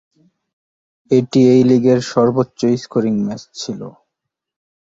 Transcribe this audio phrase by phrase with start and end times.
[1.11, 3.81] এটি এই লীগের সর্বোচ্চ 'স্কোরিং' ম্যাচ ছিল।